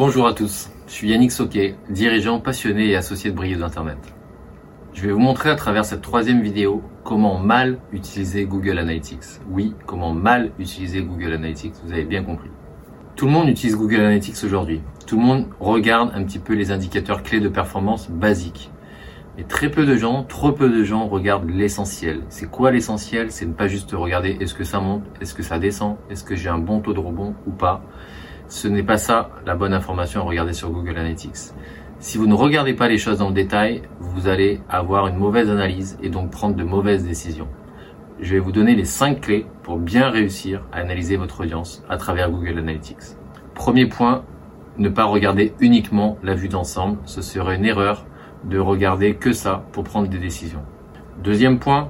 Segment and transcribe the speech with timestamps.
[0.00, 3.98] Bonjour à tous, je suis Yannick Soquet, dirigeant passionné et associé de Brio d'Internet.
[4.94, 9.42] Je vais vous montrer à travers cette troisième vidéo comment mal utiliser Google Analytics.
[9.50, 12.48] Oui, comment mal utiliser Google Analytics, vous avez bien compris.
[13.14, 14.80] Tout le monde utilise Google Analytics aujourd'hui.
[15.06, 18.70] Tout le monde regarde un petit peu les indicateurs clés de performance basiques.
[19.36, 22.22] Mais très peu de gens, trop peu de gens regardent l'essentiel.
[22.30, 23.30] C'est quoi l'essentiel?
[23.30, 26.36] C'est ne pas juste regarder est-ce que ça monte, est-ce que ça descend, est-ce que
[26.36, 27.82] j'ai un bon taux de rebond ou pas.
[28.50, 31.52] Ce n'est pas ça la bonne information à regarder sur Google Analytics.
[32.00, 35.48] Si vous ne regardez pas les choses dans le détail, vous allez avoir une mauvaise
[35.48, 37.46] analyse et donc prendre de mauvaises décisions.
[38.18, 41.96] Je vais vous donner les 5 clés pour bien réussir à analyser votre audience à
[41.96, 43.14] travers Google Analytics.
[43.54, 44.24] Premier point,
[44.78, 46.98] ne pas regarder uniquement la vue d'ensemble.
[47.04, 48.04] Ce serait une erreur
[48.42, 50.64] de regarder que ça pour prendre des décisions.
[51.22, 51.88] Deuxième point,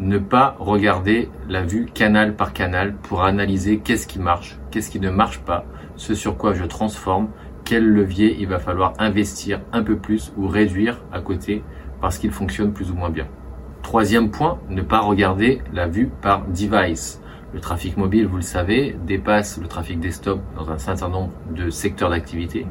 [0.00, 4.98] ne pas regarder la vue canal par canal pour analyser qu'est-ce qui marche, qu'est-ce qui
[4.98, 7.28] ne marche pas, ce sur quoi je transforme,
[7.64, 11.62] quel levier il va falloir investir un peu plus ou réduire à côté
[12.00, 13.28] parce qu'il fonctionne plus ou moins bien.
[13.82, 17.20] Troisième point, ne pas regarder la vue par device.
[17.52, 21.68] Le trafic mobile, vous le savez, dépasse le trafic desktop dans un certain nombre de
[21.68, 22.66] secteurs d'activité.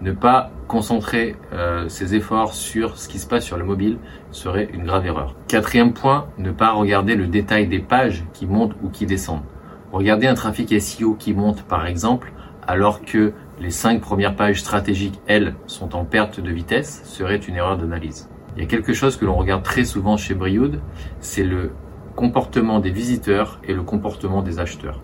[0.00, 3.98] Ne pas concentrer euh, ses efforts sur ce qui se passe sur le mobile
[4.30, 5.34] serait une grave erreur.
[5.48, 9.42] Quatrième point, ne pas regarder le détail des pages qui montent ou qui descendent.
[9.90, 12.32] Regardez un trafic SEO qui monte par exemple
[12.66, 17.56] alors que les cinq premières pages stratégiques, elles, sont en perte de vitesse, serait une
[17.56, 18.28] erreur d'analyse.
[18.56, 20.80] Il y a quelque chose que l'on regarde très souvent chez Brioude,
[21.20, 21.72] c'est le
[22.14, 25.00] comportement des visiteurs et le comportement des acheteurs.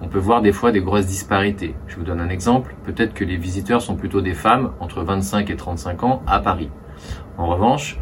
[0.00, 1.74] On peut voir des fois des grosses disparités.
[1.88, 2.76] Je vous donne un exemple.
[2.84, 6.70] Peut-être que les visiteurs sont plutôt des femmes entre 25 et 35 ans à Paris.
[7.36, 7.98] En revanche,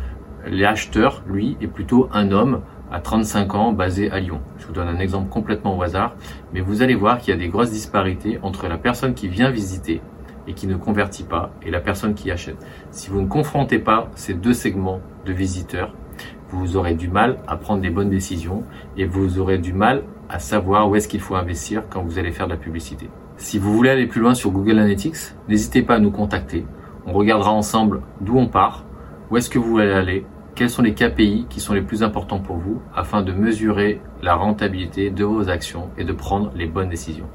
[0.47, 2.61] l'acheteur, lui, est plutôt un homme
[2.93, 4.41] à 35 ans basé à Lyon.
[4.59, 6.15] Je vous donne un exemple complètement au hasard,
[6.53, 9.51] mais vous allez voir qu'il y a des grosses disparités entre la personne qui vient
[9.51, 10.03] visiter
[10.47, 12.57] et qui ne convertit pas et la personne qui achète.
[12.91, 15.93] Si vous ne confrontez pas ces deux segments de visiteurs,
[16.51, 18.63] vous aurez du mal à prendre des bonnes décisions
[18.97, 22.33] et vous aurez du mal à savoir où est-ce qu'il faut investir quand vous allez
[22.33, 23.09] faire de la publicité.
[23.37, 25.17] Si vous voulez aller plus loin sur Google Analytics,
[25.49, 26.65] n'hésitez pas à nous contacter.
[27.07, 28.85] On regardera ensemble d'où on part,
[29.31, 30.25] où est-ce que vous voulez aller
[30.57, 34.35] quels sont les KPI qui sont les plus importants pour vous afin de mesurer la
[34.35, 37.29] rentabilité de vos actions et de prendre les bonnes décisions.